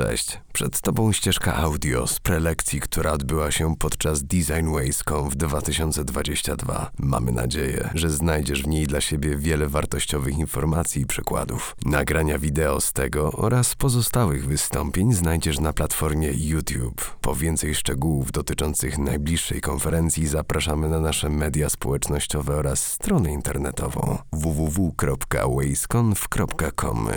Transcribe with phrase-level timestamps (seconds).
[0.00, 6.90] Cześć, przed Tobą ścieżka audio z prelekcji, która odbyła się podczas Design Ways.com w 2022.
[6.98, 11.76] Mamy nadzieję, że znajdziesz w niej dla siebie wiele wartościowych informacji i przykładów.
[11.84, 17.16] Nagrania wideo z tego oraz pozostałych wystąpień znajdziesz na platformie YouTube.
[17.20, 27.08] Po więcej szczegółów dotyczących najbliższej konferencji zapraszamy na nasze media społecznościowe oraz stronę internetową www.waysconf.com.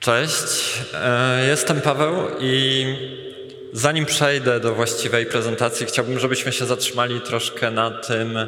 [0.00, 2.86] Cześć, e, jestem Paweł i
[3.72, 8.38] zanim przejdę do właściwej prezentacji, chciałbym, żebyśmy się zatrzymali troszkę na tym,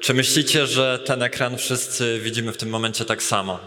[0.00, 3.60] czy myślicie, że ten ekran wszyscy widzimy w tym momencie tak samo?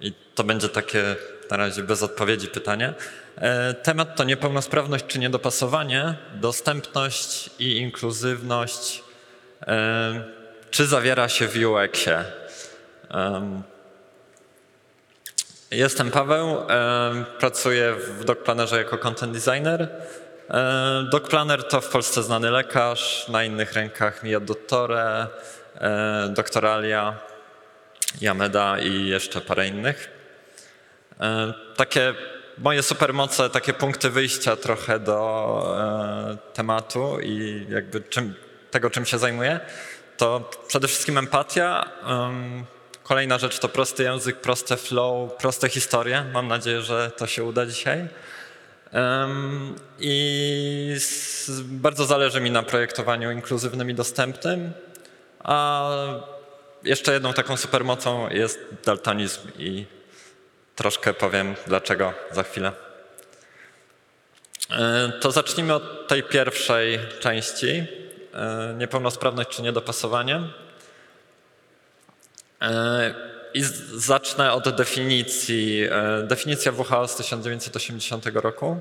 [0.00, 1.16] I to będzie takie
[1.50, 2.94] na razie bez odpowiedzi pytanie.
[3.36, 9.02] E, Temat to niepełnosprawność czy niedopasowanie, dostępność i inkluzywność.
[9.66, 10.24] e,
[10.70, 12.24] Czy zawiera się w UX-ie?
[15.70, 16.56] Em, Jestem Paweł,
[17.38, 19.88] pracuję w DocPlannerze jako content designer.
[20.50, 25.26] E, DocPlanner to w Polsce znany lekarz, na innych rękach Mia Dottore,
[26.28, 27.16] Doktoralia,
[28.20, 30.10] Yameda i jeszcze parę innych.
[31.76, 32.14] Takie
[32.58, 38.34] moje supermoce, takie punkty wyjścia trochę do e, tematu i jakby czym,
[38.70, 39.60] tego, czym się zajmuję,
[40.16, 41.90] to przede wszystkim empatia.
[43.08, 46.24] Kolejna rzecz to prosty język, proste flow, proste historie.
[46.32, 48.08] Mam nadzieję, że to się uda dzisiaj.
[49.98, 50.96] I
[51.64, 54.72] bardzo zależy mi na projektowaniu inkluzywnym i dostępnym.
[55.38, 55.90] A
[56.84, 59.86] jeszcze jedną taką supermocą jest daltonizm i
[60.76, 62.72] troszkę powiem dlaczego za chwilę.
[64.70, 67.68] E, To zacznijmy od tej pierwszej części.
[68.34, 70.40] e, Niepełnosprawność czy niedopasowanie.
[72.62, 73.14] E,
[73.54, 73.62] I
[73.94, 75.84] zacznę od definicji.
[75.90, 78.80] E, Definicja WHO z 1980 roku.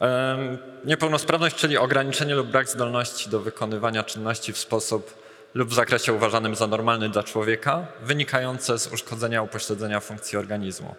[0.00, 6.12] Em, Niepełnosprawność, czyli ograniczenie lub brak zdolności do wykonywania czynności w sposób lub w zakresie
[6.12, 10.94] uważanym za normalny dla człowieka, wynikające z uszkodzenia upośledzenia funkcji organizmu.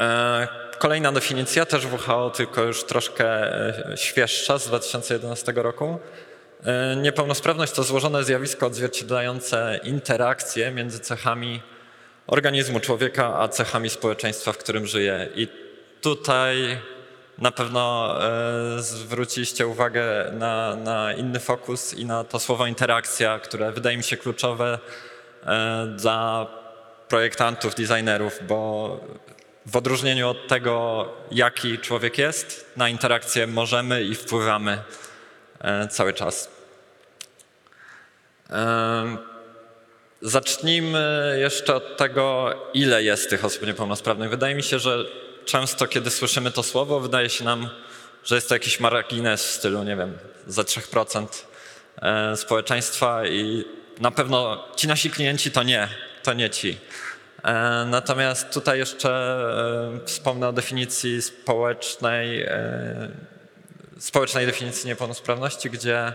[0.00, 0.48] E,
[0.78, 5.98] Kolejna definicja, też WHO, tylko już troszkę e, świeższa, z 2011 roku.
[6.64, 11.62] E, Niepełnosprawność to złożone zjawisko odzwierciedlające interakcje między cechami
[12.26, 15.28] organizmu człowieka a cechami społeczeństwa, w którym żyje.
[15.34, 15.48] I
[16.00, 16.78] tutaj
[17.38, 18.14] na pewno
[18.76, 24.04] e, zwróciliście uwagę na, na inny fokus i na to słowo interakcja, które wydaje mi
[24.04, 24.78] się kluczowe
[25.46, 26.46] e, dla
[27.08, 29.00] projektantów, designerów, bo
[29.66, 34.78] w odróżnieniu od tego, jaki człowiek jest, na interakcję możemy i wpływamy
[35.90, 36.48] cały czas.
[38.50, 39.18] Em,
[40.22, 44.30] Zacznijmy jeszcze od tego, ile jest tych osób niepełnosprawnych.
[44.30, 45.04] Wydaje mi się, że
[45.44, 47.68] często, kiedy słyszymy to słowo, wydaje się nam,
[48.24, 51.26] że jest to jakiś margines w stylu, nie wiem, za 3%
[52.02, 53.64] e, społeczeństwa i
[54.00, 55.88] na pewno ci nasi klienci to nie,
[56.22, 56.78] to nie ci.
[57.44, 63.08] E, Natomiast tutaj jeszcze e, wspomnę o definicji społecznej, e,
[63.98, 66.12] społecznej definicji niepełnosprawności, gdzie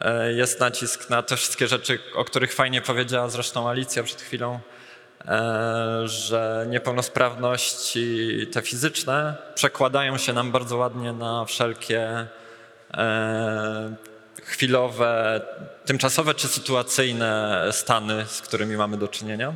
[0.00, 4.60] e, jest nacisk na te wszystkie rzeczy, o których fajnie powiedziała zresztą Alicja przed chwilą,
[5.24, 12.26] e, że niepełnosprawności te fizyczne przekładają się nam bardzo ładnie na wszelkie
[12.94, 13.94] e,
[14.42, 15.40] chwilowe,
[15.84, 19.54] tymczasowe czy sytuacyjne stany, z którymi mamy do czynienia.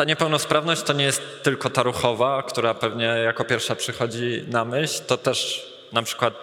[0.00, 5.02] Ta niepełnosprawność to nie jest tylko ta ruchowa, która pewnie jako pierwsza przychodzi na myśl,
[5.06, 6.34] to też na przykład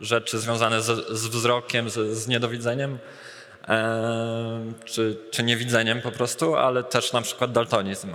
[0.00, 2.98] rzeczy związane z, z wzrokiem, z, z niedowidzeniem
[3.68, 8.12] em, czy, czy niewidzeniem po prostu, ale też na przykład daltonizm.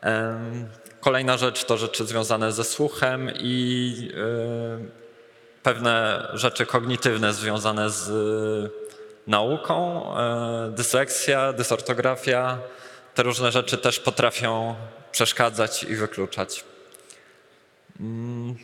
[0.00, 0.68] Em,
[1.00, 4.90] Kolejna rzecz to rzeczy związane ze słuchem i em,
[5.62, 8.10] pewne rzeczy kognitywne związane z
[9.26, 12.58] nauką, e, dysleksja, dysortografia.
[13.14, 14.74] Te różne rzeczy też potrafią
[15.12, 16.64] przeszkadzać i wykluczać.
[18.00, 18.56] Mm,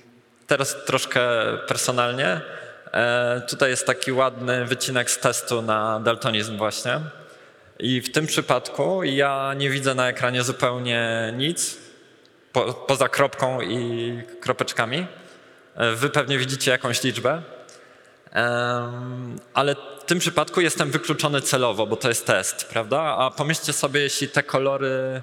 [0.47, 1.21] Teraz troszkę
[1.69, 2.41] personalnie.
[2.93, 7.01] E, Tutaj jest taki ładny wycinek z testu na daltonizm właśnie.
[7.79, 11.79] I w tym przypadku ja nie widzę na ekranie zupełnie nic,
[12.53, 15.07] po, poza kropką i kropeczkami.
[15.77, 17.43] E, Wy pewnie widzicie jakąś liczbę.
[19.55, 19.77] Ale
[20.07, 23.01] tym przypadku jestem wykluczony celowo, bo to jest test, prawda?
[23.01, 25.23] A pomyślcie sobie, jeśli te kolory,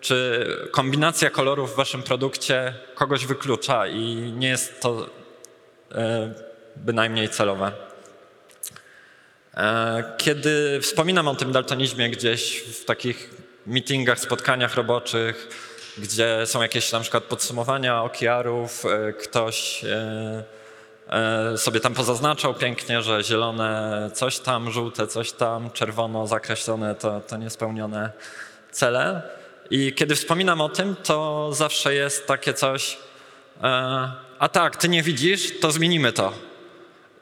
[0.00, 5.06] czy kombinacja kolorów w waszym produkcie kogoś wyklucza i nie jest to
[5.92, 6.34] e,
[6.76, 7.72] bynajmniej celowe.
[9.54, 13.30] E, Kiedy wspominam o tym daltonizmie gdzieś w takich
[13.66, 15.48] meetingach, spotkaniach roboczych,
[15.98, 19.84] gdzie są jakieś na przykład podsumowania OKR-ów, e, ktoś
[21.56, 27.36] sobie tam pozaznaczał pięknie, że zielone coś tam, żółte coś tam, czerwono zakreślone to, to
[27.36, 28.12] niespełnione
[28.70, 29.22] cele.
[29.70, 32.98] I kiedy wspominam o tym, to zawsze jest takie coś,
[33.62, 36.32] e, a tak, ty nie widzisz, to zmienimy to.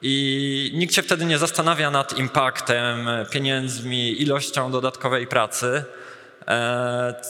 [0.01, 6.02] I nikt się wtedy nie zastanawia nad impaktem, pieniędzmi, ilością dodatkowej pracy, e,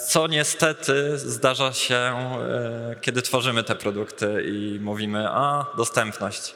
[0.08, 6.56] co niestety zdarza się, e, kiedy tworzymy te produkty i mówimy, a dostępność.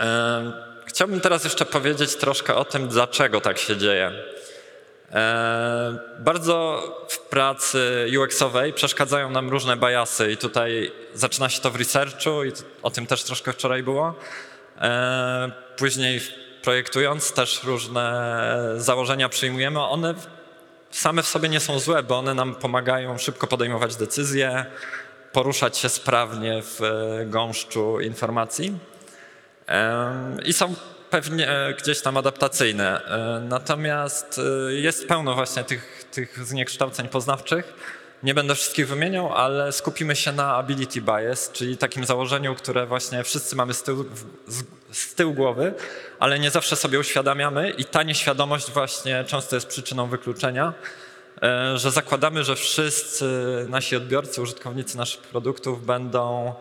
[0.00, 4.12] E, Chciałbym teraz jeszcze powiedzieć troszkę o tym, dlaczego tak się dzieje.
[5.12, 11.76] E, Bardzo w pracy UX-owej przeszkadzają nam różne bajasy i tutaj zaczyna się to w
[11.76, 12.52] researchu i
[12.82, 14.14] o tym też troszkę wczoraj było.
[14.80, 16.20] E, Później
[16.62, 18.42] projektując też różne
[18.76, 20.14] założenia przyjmujemy, one
[20.90, 24.66] same w sobie nie są złe, bo one nam pomagają szybko podejmować decyzje,
[25.32, 28.78] poruszać się sprawnie w e, gąszczu informacji.
[30.44, 30.74] I są
[31.10, 33.04] pewnie e, gdzieś tam adaptacyjne.
[33.04, 37.72] E, Natomiast jest pełno właśnie tych, tych zniekształceń poznawczych.
[38.22, 43.24] Nie będę wszystkich wymieniał, ale skupimy się na ability bias, czyli takim założeniu, które właśnie
[43.24, 44.04] wszyscy mamy z tyłu,
[44.92, 45.74] z, tyłu głowy,
[46.18, 50.72] ale nie zawsze sobie uświadamiamy i ta nieświadomość właśnie często jest przyczyną wykluczenia,
[51.42, 53.26] e, że zakładamy, że wszyscy
[53.68, 56.54] nasi odbiorcy, użytkownicy naszych produktów będą e,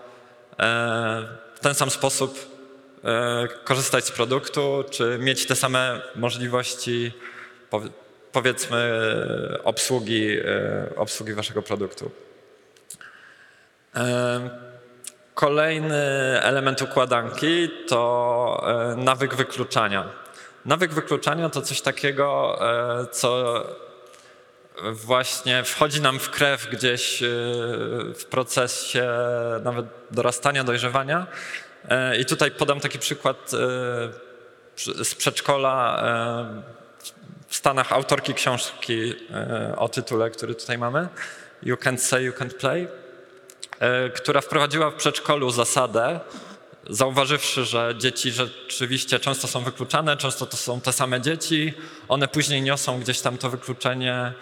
[1.56, 2.58] w ten sam sposób
[3.04, 7.12] e, korzystać z produktu, czy mieć te same możliwości,
[8.32, 12.12] powiedzmy, e, obsługi, e, obsługi waszego produktu.
[15.34, 15.96] Kolejny
[16.42, 20.10] element układanki to e, nawyk wykluczania.
[20.66, 22.60] Nawyk wykluczania to coś takiego,
[23.12, 23.64] co
[24.92, 27.20] właśnie wchodzi nam w krew gdzieś
[28.16, 29.10] w procesie
[29.64, 31.28] nawet dorastania, dojrzewania.
[32.20, 33.52] I tutaj podam taki przykład
[34.76, 36.04] przy- z przedszkola
[37.48, 41.08] w Stanach autorki książki e, o tytule, który tutaj mamy.
[41.64, 42.88] You can't say, you can't play
[43.80, 46.20] e, która wprowadziła w przedszkolu zasadę,
[46.90, 51.74] zauważywszy, że dzieci rzeczywiście często są wykluczane, często to są te same dzieci,
[52.08, 54.34] one później niosą gdzieś tam to wykluczenie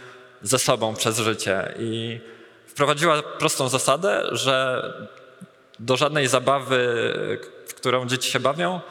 [0.41, 1.73] ze sobą przez życie.
[1.79, 2.19] I
[2.67, 4.83] wprowadziła prostą zasadę, że
[5.79, 6.77] do żadnej zabawy,
[7.67, 8.81] w którą dzieci się bawią,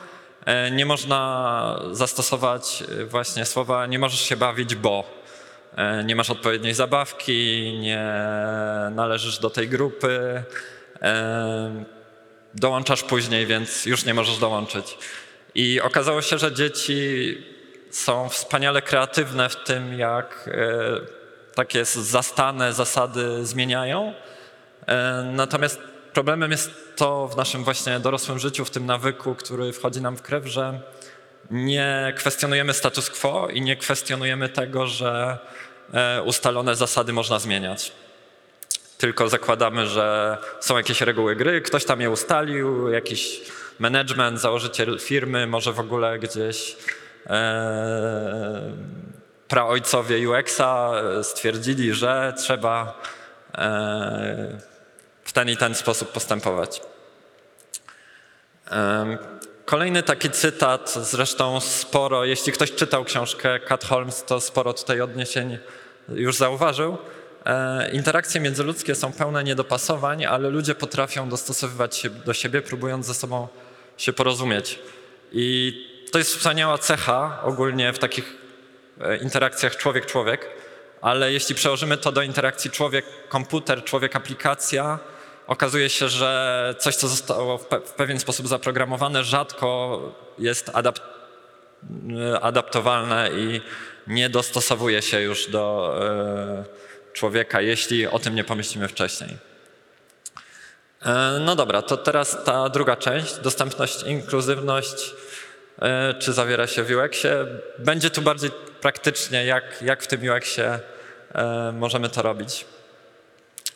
[0.73, 5.25] nie można zastosować e, właśnie słowa nie możesz się bawić, bo
[5.77, 8.15] E, nie masz odpowiedniej zabawki, nie
[8.91, 10.43] należysz do tej grupy,
[11.03, 11.85] e,
[12.55, 14.99] dołączasz później, więc już nie możesz dołączyć.
[15.55, 17.39] I okazało się, że dzieci
[17.91, 24.15] są wspaniale kreatywne w tym, jak e, takie zastane zasady zmieniają.
[24.87, 25.81] E, Natomiast
[26.15, 30.23] problemem jest to w naszym właśnie dorosłym życiu, w tym nawyku, który wchodzi nam w
[30.23, 30.81] krew, że
[31.51, 35.39] nie kwestionujemy status quo i nie kwestionujemy tego, że
[35.95, 37.93] e, ustalone zasady można zmieniać.
[38.99, 43.41] Tylko zakładamy, że są jakieś reguły gry, ktoś tam je ustalił, jakiś
[43.79, 46.77] management, założyciel firmy, może w ogóle gdzieś
[47.27, 48.73] e,
[49.49, 53.03] praojcowie UX-a stwierdzili, że trzeba
[53.55, 54.74] e,
[55.35, 56.81] ten i ten sposób postępować.
[59.65, 65.59] Kolejny taki cytat, zresztą sporo, jeśli ktoś czytał książkę Cat Holmes, to sporo tutaj odniesień
[66.09, 66.99] już zauważył.
[67.47, 73.15] E, Interakcje międzyludzkie są pełne niedopasowań, ale ludzie potrafią dostosowywać się do siebie, próbując ze
[73.15, 73.49] sobą
[73.97, 74.79] się porozumieć.
[75.33, 75.73] I
[76.13, 78.37] to jest wspaniała cecha ogólnie w takich
[79.01, 80.51] e, interakcjach człowiek-człowiek,
[81.01, 84.99] ale jeśli przełożymy to do interakcji człowiek-komputer, człowiek-aplikacja,
[85.47, 90.01] okazuje się, że coś, co zostało w, pe- w pewien sposób zaprogramowane, rzadko
[90.39, 91.01] jest adap-
[92.41, 93.61] adaptowalne i
[94.07, 96.65] nie dostosowuje się już do e,
[97.13, 99.37] człowieka, jeśli o tym nie pomyślimy wcześniej.
[101.07, 105.15] E, No dobra, to teraz ta druga część, dostępność, inkluzywność,
[105.83, 107.35] e, czy zawiera się w UX-ie.
[107.79, 110.79] Będzie tu bardziej praktycznie, jak, jak w tym UX-ie
[111.73, 112.65] możemy to robić.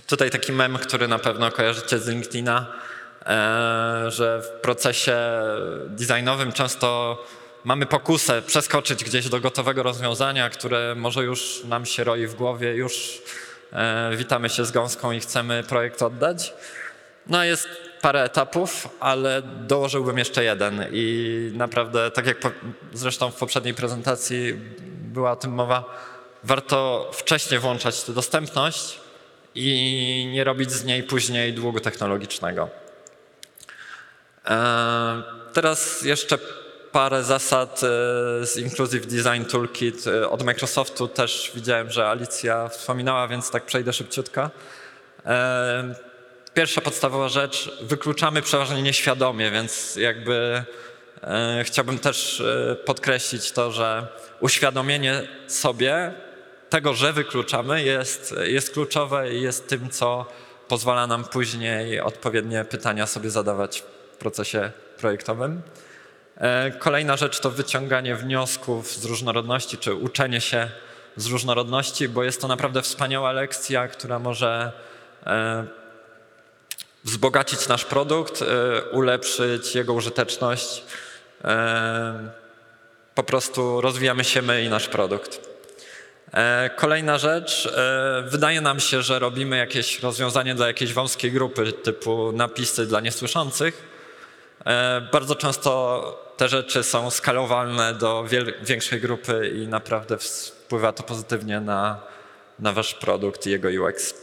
[0.08, 2.66] Tutaj taki mem, który na pewno kojarzycie z LinkedIna,
[3.26, 5.16] e, że w procesie
[5.86, 7.18] designowym często
[7.64, 12.74] mamy pokusę przeskoczyć gdzieś do gotowego rozwiązania, które może już nam się roi w głowie,
[12.74, 13.22] już
[13.72, 16.52] e, witamy się z gąską i chcemy projekt oddać.
[17.26, 17.68] No jest
[18.00, 22.50] parę etapów, ale dołożyłbym jeszcze jeden i naprawdę, tak jak po,
[22.92, 24.54] zresztą w poprzedniej prezentacji
[25.02, 25.84] była o tym mowa,
[26.44, 29.07] warto wcześniej włączać tę dostępność
[29.54, 32.68] i nie robić z niej później długu technologicznego.
[34.46, 36.38] E, Teraz jeszcze
[36.92, 37.86] parę zasad e,
[38.46, 41.08] z Inclusive Design Toolkit e, od Microsoftu.
[41.08, 44.50] Też widziałem, że Alicja wspominała, więc tak przejdę szybciutko.
[46.54, 50.64] Pierwsza podstawowa rzecz, wykluczamy przeważnie nieświadomie, więc jakby
[51.62, 52.42] chciałbym też
[52.84, 54.06] podkreślić to, że
[54.40, 56.12] uświadomienie sobie
[56.70, 60.26] tego, że wykluczamy jest, jest kluczowe i jest tym, co
[60.68, 65.62] pozwala nam później odpowiednie pytania sobie zadawać w procesie projektowym.
[66.36, 70.70] E, Kolejna rzecz to wyciąganie wniosków z różnorodności, czy uczenie się
[71.16, 74.72] z różnorodności, bo jest to naprawdę wspaniała lekcja, która może
[75.26, 75.66] e,
[77.04, 78.46] wzbogacić nasz produkt, e,
[78.90, 80.82] ulepszyć jego użyteczność.
[83.14, 85.47] Po prostu rozwijamy się my i nasz produkt.
[86.34, 91.72] E, Kolejna rzecz, e, wydaje nam się, że robimy jakieś rozwiązanie dla jakiejś wąskiej grupy,
[91.72, 93.82] typu napisy dla niesłyszących.
[94.66, 98.24] E, Bardzo często te rzeczy są skalowalne do
[98.62, 102.00] większej grupy i naprawdę wpływa to pozytywnie na,
[102.58, 104.14] na wasz produkt i jego UX.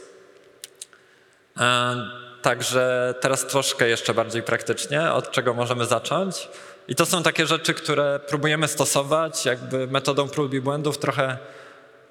[2.42, 6.48] Także teraz troszkę jeszcze bardziej praktycznie, od czego możemy zacząć.
[6.88, 11.38] I to są takie rzeczy, które próbujemy stosować jakby metodą prób i błędów, trochę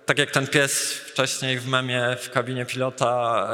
[0.05, 3.47] tak jak ten pies wcześniej w memie w kabinie pilota.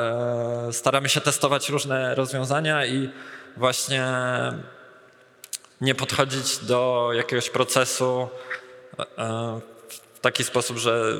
[0.69, 3.09] E, staramy się testować różne rozwiązania i
[3.57, 4.07] właśnie
[5.81, 8.29] nie podchodzić do jakiegoś procesu
[8.99, 9.59] e,
[10.13, 11.13] w taki sposób, że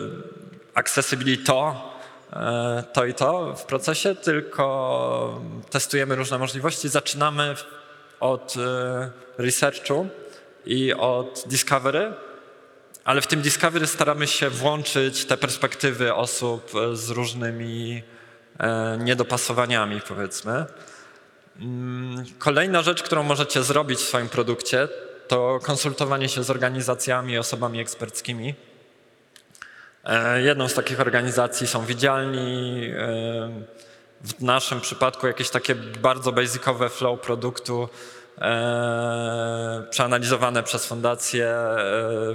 [0.74, 1.92] accessibility to,
[2.34, 6.90] e, to i to w procesie, tylko testujemy różne możliwości.
[6.90, 7.56] Zaczynamy
[8.20, 8.56] od
[9.38, 10.08] researchu
[10.66, 12.14] i od discovery,
[13.04, 18.04] ale w tym discovery staramy się włączyć te perspektywy osób e, z różnymi
[18.60, 20.66] e, niedopasowaniami, powiedzmy.
[21.60, 24.88] Mm, Kolejna rzecz, którą możecie zrobić w swoim produkcie,
[25.28, 28.56] to konsultowanie się z organizacjami, osobami eksperckimi.
[30.04, 32.92] E, Jedną z takich organizacji są Widzialni.
[34.24, 37.90] W naszym przypadku jakieś takie bardzo basicowe flow produktu
[39.90, 41.78] przeanalizowane przez fundację e,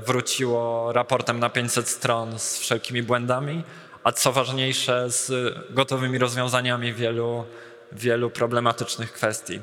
[0.06, 3.64] wróciło raportem na 500 stron z wszelkimi błędami,
[4.04, 7.44] a co ważniejsze z gotowymi rozwiązaniami wielu,
[7.92, 9.60] wielu problematycznych kwestii.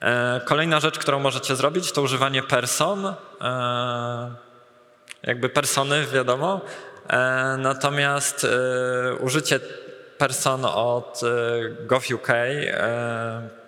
[0.00, 3.06] E, Kolejna rzecz, którą możecie zrobić, to używanie person.
[3.40, 4.34] E,
[5.22, 6.60] jakby persony, wiadomo.
[7.08, 9.60] E, Natomiast e, użycie
[10.18, 13.65] person od e, Gov.uk, e,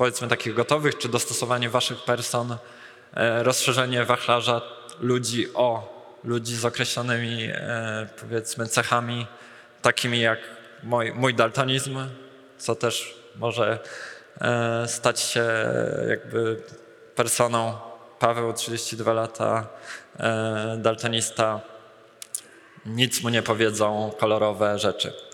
[0.00, 2.56] powiedzmy takich gotowych, czy dostosowanie waszych person,
[3.14, 4.60] e, rozszerzenie wachlarza
[5.00, 9.26] ludzi o ludzi z określonymi e, powiedzmy cechami,
[9.82, 10.38] takimi jak
[10.82, 11.98] mój, mój daltonizm,
[12.58, 13.78] co też może
[14.40, 15.44] e, stać się
[16.08, 16.62] jakby
[17.14, 17.78] personą
[18.18, 19.66] Paweł, 32 lata,
[20.78, 21.60] daltonista,
[22.86, 25.29] nic mu nie powiedzą kolorowe rzeczy.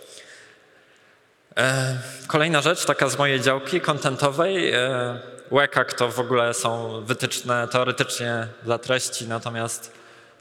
[1.56, 4.72] E, Kolejna rzecz, taka z mojej działki kontentowej.
[4.72, 5.20] e,
[5.50, 9.92] WCAG to w ogóle są wytyczne teoretycznie dla treści, natomiast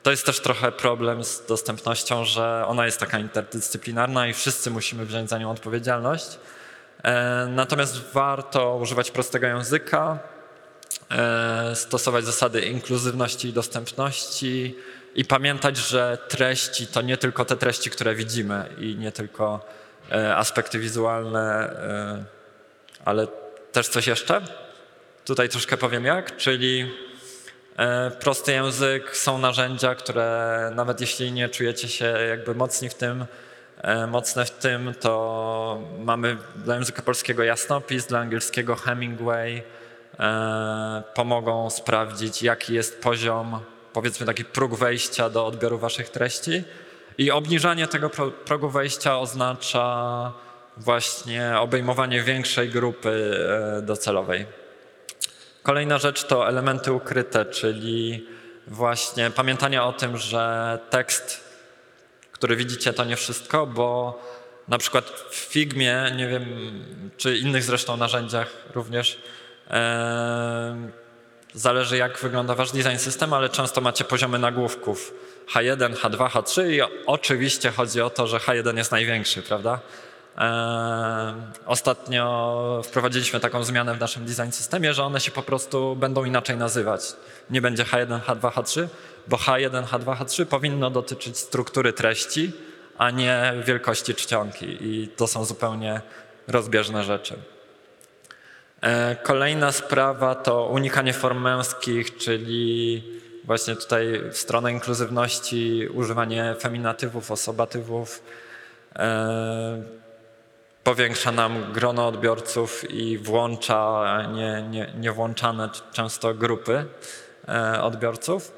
[0.04, 5.06] to jest też trochę problem z dostępnością, że ona jest taka interdyscyplinarna i wszyscy musimy
[5.06, 6.40] wziąć za nią odpowiedzialność.
[7.04, 10.20] E, Natomiast warto używać prostego języka,
[11.12, 14.76] e, stosować zasady inkluzywności i dostępności
[15.16, 19.85] i pamiętać, że treści to nie tylko te treści, które widzimy i nie tylko e,
[20.36, 22.24] aspekty wizualne, e,
[23.06, 23.28] ale
[23.72, 24.42] też coś jeszcze.
[25.26, 26.92] Tutaj troszkę powiem jak, czyli
[27.78, 33.26] e, prosty język, są narzędzia, które nawet jeśli nie czujecie się jakby mocni w tym,
[33.82, 39.64] e, mocne w tym, to mamy dla języka polskiego jasnopis, dla angielskiego Hemingway,
[40.20, 43.60] e, pomogą sprawdzić, jaki jest poziom,
[43.94, 46.64] powiedzmy taki próg wejścia do odbioru waszych treści.
[47.18, 50.34] I obniżanie tego pro, progu wejścia oznacza
[50.78, 53.40] właśnie obejmowanie większej grupy
[53.78, 54.46] e, docelowej.
[55.64, 58.28] Kolejna rzecz to elementy ukryte, czyli
[58.68, 61.44] właśnie pamiętanie o tym, że tekst,
[62.32, 64.20] który widzicie, to nie wszystko, bo
[64.68, 66.46] na przykład w Figmie, nie wiem,
[67.18, 69.22] czy innych zresztą narzędziach również,
[69.70, 71.05] e,
[71.56, 75.14] zależy jak wygląda wasz design system, ale często macie poziomy nagłówków
[75.54, 79.80] H1, H2, H3 i oczywiście chodzi o to, że H1 jest największy, prawda?
[80.38, 81.36] E,
[81.66, 86.58] Ostatnio wprowadziliśmy taką zmianę w naszym design systemie, że one się po prostu będą inaczej
[86.58, 87.02] nazywać.
[87.50, 88.88] Nie będzie H1, H2, H3,
[89.28, 92.52] bo H1, H2, H3 powinno dotyczyć struktury treści,
[92.98, 94.78] a nie wielkości czcionki.
[94.82, 96.02] I to są zupełnie
[96.48, 97.36] rozbieżne rzeczy.
[98.82, 103.04] E, Kolejna sprawa to unikanie form męskich, czyli
[103.44, 108.24] właśnie tutaj w stronę inkluzywności używanie feminatywów, osobatywów.
[108.96, 110.06] E,
[110.84, 114.04] Powiększa nam grono odbiorców i włącza
[114.34, 116.86] nie, nie, niewłączane często grupy
[117.48, 118.52] e, odbiorców.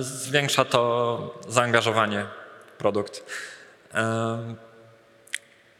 [0.00, 2.26] Zwiększa to zaangażowanie
[2.66, 3.24] w produkt.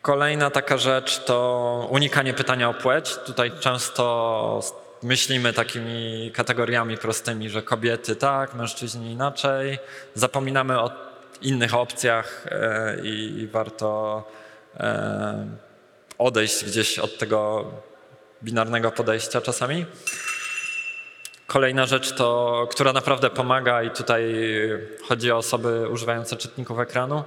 [0.02, 3.16] Kolejna taka rzecz to unikanie pytania o płeć.
[3.26, 4.60] Tutaj często
[5.02, 9.78] myślimy takimi kategoriami prostymi, że kobiety tak, mężczyźni inaczej.
[10.14, 10.90] Zapominamy o
[11.42, 14.22] innych opcjach e, i, i warto
[14.76, 15.46] e,
[16.18, 17.64] odejść gdzieś od tego
[18.42, 19.86] binarnego podejścia czasami.
[21.46, 24.34] Kolejna rzecz, to, która naprawdę pomaga, i tutaj
[25.08, 27.24] chodzi o osoby używające czytników ekranu.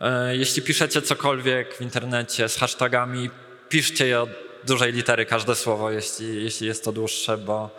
[0.00, 3.30] E, Jeśli piszecie cokolwiek w internecie z hashtagami,
[3.68, 4.30] piszcie je od
[4.64, 7.70] dużej litery każde słowo, jeśli, jeśli jest to dłuższe, bo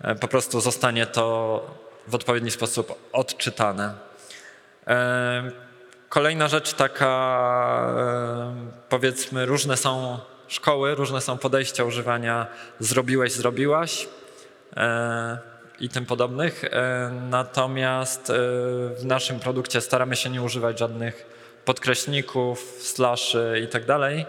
[0.00, 1.76] e, po prostu zostanie to
[2.08, 3.94] w odpowiedni sposób odczytane.
[4.86, 5.66] E,
[6.08, 7.94] Kolejna rzecz taka,
[8.88, 10.18] powiedzmy, różne są
[10.48, 12.46] szkoły, różne są podejścia używania
[12.80, 14.08] zrobiłeś, zrobiłaś
[15.80, 16.62] i tym podobnych.
[17.30, 18.32] Natomiast
[18.96, 21.35] w naszym produkcie staramy się nie używać żadnych
[21.66, 24.26] podkreślników, slashy i tak dalej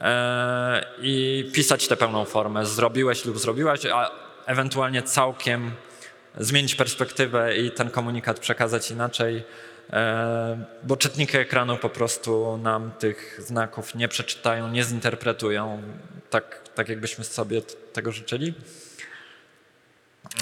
[0.00, 4.10] e, i pisać tę pełną formę zrobiłeś lub zrobiłaś, a
[4.46, 5.70] ewentualnie całkiem
[6.38, 9.44] zmienić perspektywę i ten komunikat przekazać inaczej,
[9.92, 15.82] e, bo czytniki ekranu po prostu nam tych znaków nie przeczytają, nie zinterpretują
[16.30, 18.54] tak, tak jakbyśmy sobie tego życzyli.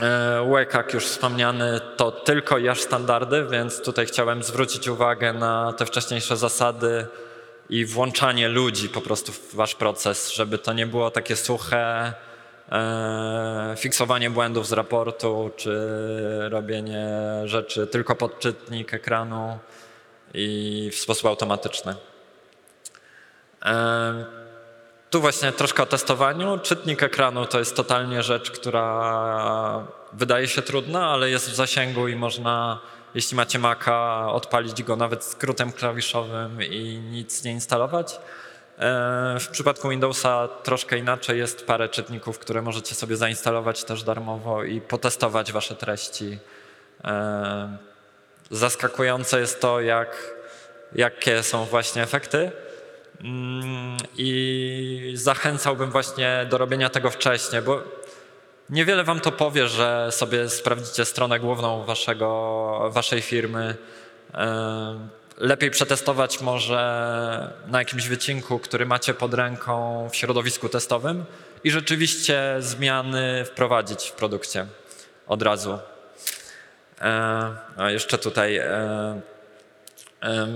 [0.02, 5.86] E, WCAG już wspomniany to tylko jaż standardy, więc tutaj chciałem zwrócić uwagę na te
[5.86, 7.06] wcześniejsze zasady
[7.70, 12.12] i włączanie ludzi po prostu w wasz proces, żeby to nie było takie suche
[12.72, 15.78] e, fiksowanie błędów z raportu, czy
[16.50, 17.08] robienie
[17.44, 19.58] rzeczy tylko pod czytnik ekranu
[20.34, 21.94] i w sposób automatyczny.
[23.64, 24.45] E,
[25.10, 26.58] tu właśnie troszkę o testowaniu.
[26.58, 32.16] Czytnik ekranu to jest totalnie rzecz, która wydaje się trudna, ale jest w zasięgu i
[32.16, 32.80] można,
[33.14, 38.20] jeśli macie Maca, odpalić go nawet skrótem klawiszowym i nic nie instalować.
[38.78, 44.64] E, W przypadku Windowsa troszkę inaczej jest parę czytników, które możecie sobie zainstalować też darmowo
[44.64, 46.38] i potestować wasze treści.
[47.04, 47.76] E,
[48.50, 50.34] Zaskakujące jest to, jak,
[50.94, 52.52] jakie są właśnie efekty.
[53.20, 57.82] Mm, I zachęcałbym właśnie do robienia tego wcześniej, bo
[58.70, 63.76] niewiele wam to powie, że sobie sprawdzicie stronę główną waszego, waszej firmy.
[64.34, 71.24] E, Lepiej przetestować może na jakimś wycinku, który macie pod ręką w środowisku testowym
[71.64, 74.66] i rzeczywiście zmiany wprowadzić w produkcie
[75.26, 75.78] od razu.
[77.00, 79.20] E, A jeszcze tutaj e,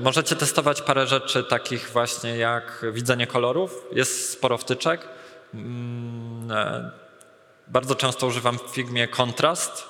[0.02, 3.84] Możecie testować parę rzeczy takich właśnie jak widzenie kolorów.
[3.92, 5.08] Jest sporo wtyczek.
[5.54, 6.90] Mm, e,
[7.68, 9.84] Bardzo często używam w Figmie kontrast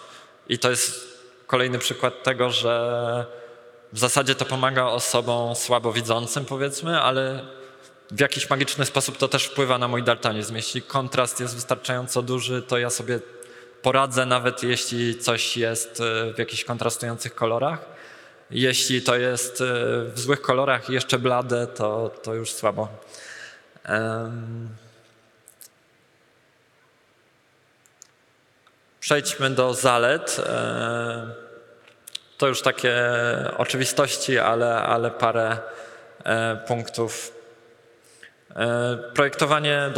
[0.48, 3.26] i to jest kolejny przykład tego, że
[3.92, 7.44] w zasadzie to pomaga osobom słabowidzącym powiedzmy, ale
[8.10, 10.56] w jakiś magiczny sposób to też wpływa na mój daltonizm.
[10.56, 13.20] Jeśli kontrast jest wystarczająco duży, to ja sobie
[13.82, 17.99] poradzę nawet jeśli coś jest e, w jakichś kontrastujących kolorach.
[18.50, 19.64] Jeśli to jest e,
[20.04, 22.88] w złych kolorach i jeszcze blade, to, to już słabo.
[29.00, 30.36] Przejdźmy do zalet.
[30.46, 31.50] E,
[32.38, 32.94] To już takie
[33.58, 35.58] oczywistości, ale, ale parę
[36.24, 37.32] e, punktów.
[39.14, 39.90] Projektowanie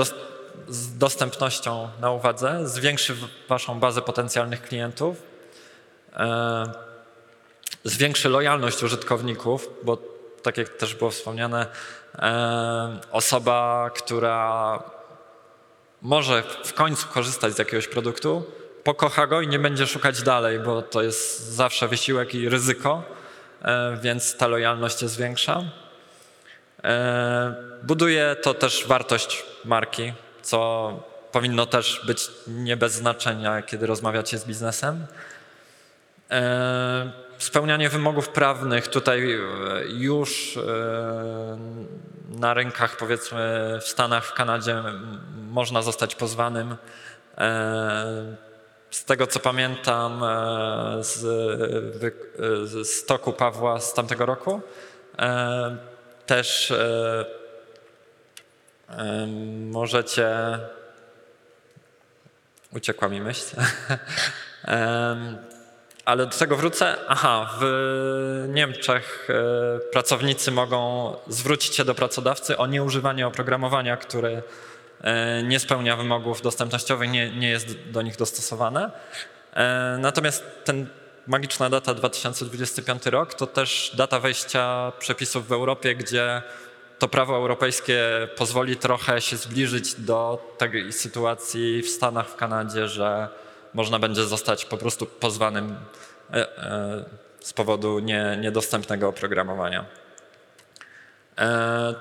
[0.69, 3.15] z dostępnością na uwadze zwiększy
[3.49, 5.23] waszą bazę potencjalnych klientów.
[7.85, 9.99] Zwiększy lojalność użytkowników, bo
[10.43, 11.67] tak jak też było wspomniane,
[13.11, 14.83] osoba, która
[16.03, 18.45] może w końcu korzystać z jakiegoś produktu,
[18.85, 23.03] pokocha go i nie będzie szukać dalej, bo to jest zawsze wysiłek i ryzyko,
[24.03, 25.63] więc ta lojalność jest większa.
[27.83, 30.93] Buduje to też wartość marki, co
[31.33, 35.07] powinno też być nie bez znaczenia, kiedy rozmawiacie z biznesem.
[37.43, 39.39] Spełnianie wymogów prawnych tutaj e,
[39.89, 41.59] już e,
[42.29, 44.83] na rynkach, powiedzmy w Stanach, w Kanadzie,
[45.51, 46.77] można zostać pozwanym.
[47.39, 48.37] E,
[48.91, 50.21] Z tego co pamiętam
[51.01, 51.19] z,
[52.89, 54.61] z toku Pawła z tamtego roku,
[56.27, 56.73] też
[59.71, 60.59] możecie.
[62.73, 63.57] Uciekła mi myśl.
[66.05, 66.97] Ale do tego wrócę.
[67.09, 74.43] Aha, w Niemczech e, pracownicy mogą zwrócić się do pracodawcy o nieużywanie oprogramowania, które
[75.01, 78.91] e, nie spełnia wymogów dostępnościowych, nie, nie jest do nich dostosowane.
[79.55, 80.87] E, Natomiast ten
[81.27, 86.43] magiczna data 2025 rok to też data wejścia przepisów w Europie, gdzie
[86.99, 88.03] to prawo europejskie
[88.37, 93.29] pozwoli trochę się zbliżyć do tej sytuacji w Stanach, w Kanadzie, że
[93.75, 95.77] można będzie zostać po prostu pozwanym
[96.33, 97.05] e, e,
[97.41, 99.85] z powodu nie, niedostępnego oprogramowania.
[101.39, 101.95] E,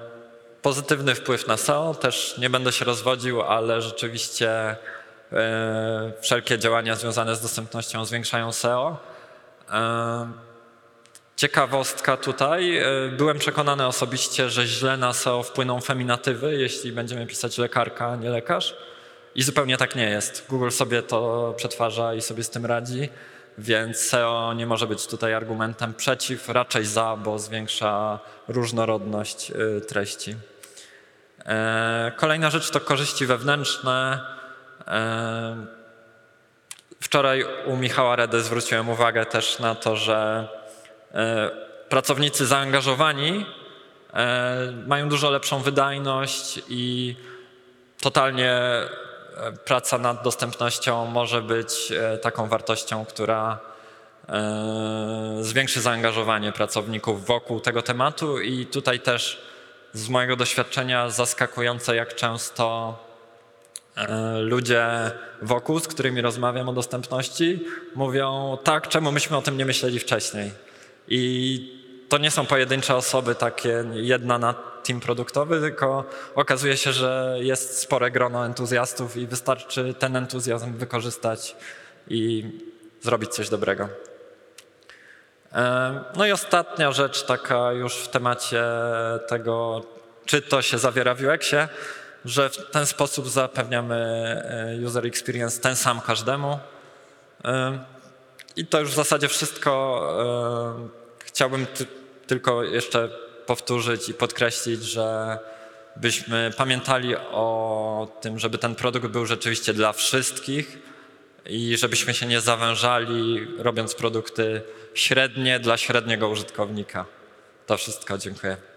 [0.62, 4.76] Pozytywny wpływ na SEO, też nie będę się rozwodził, ale rzeczywiście
[6.22, 8.98] wszelkie działania związane z dostępnością zwiększają SEO.
[11.36, 12.82] Ciekawostka tutaj.
[13.18, 18.30] Byłem przekonany osobiście, że źle na SEO wpłyną feminatywy, jeśli będziemy pisać lekarka, a nie
[18.30, 18.76] lekarz.
[19.36, 20.46] I zupełnie tak nie jest.
[20.50, 23.10] Google sobie to przetwarza i sobie z tym radzi,
[23.58, 30.36] więc SEO nie może być tutaj argumentem przeciw, raczej za, bo zwiększa różnorodność y, treści.
[31.46, 34.26] E, Kolejna rzecz to korzyści wewnętrzne.
[34.88, 35.66] E,
[37.02, 40.48] Wczoraj u Michała Redy zwróciłem uwagę też na to, że
[41.14, 41.52] e,
[41.90, 43.46] pracownicy zaangażowani
[44.88, 47.16] mają dużo lepszą wydajność i
[48.02, 48.62] totalnie
[49.66, 53.60] praca nad dostępnością może być e, taką wartością, która
[54.30, 59.42] e, zwiększy zaangażowanie pracowników wokół tego tematu i tutaj też
[59.94, 62.98] z mojego doświadczenia zaskakujące, jak często
[63.96, 64.88] e, ludzie
[65.42, 67.66] wokół, z którymi rozmawiam o dostępności,
[67.96, 70.52] mówią tak, czemu myśmy o tym nie myśleli wcześniej.
[71.08, 76.04] I to nie są pojedyncze osoby, takie jedna na team produktowy, tylko
[76.36, 81.56] okazuje się, że jest spore grono entuzjastów i wystarczy ten entuzjazm wykorzystać
[82.08, 82.50] i
[83.02, 83.90] zrobić coś dobrego.
[85.54, 88.64] E, No i ostatnia rzecz, taka już w temacie
[89.28, 89.82] tego,
[90.26, 91.68] czy to się zawiera w UX-ie,
[92.26, 93.96] że w ten sposób zapewniamy
[94.82, 96.60] e, user experience ten sam każdemu.
[97.46, 97.80] E,
[98.56, 100.02] I to już w zasadzie wszystko.
[101.20, 101.86] Chciałbym ty,
[102.28, 103.10] tylko jeszcze
[103.52, 105.40] powtórzyć i podkreślić, że
[105.96, 110.78] byśmy pamiętali o tym, żeby ten produkt był rzeczywiście dla wszystkich
[111.46, 114.62] i żebyśmy się nie zawężali, robiąc produkty
[114.94, 117.06] średnie dla średniego użytkownika.
[117.66, 118.71] To wszystko, dziękuję.